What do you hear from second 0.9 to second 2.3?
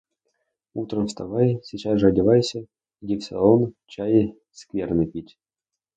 вставай, сейчас же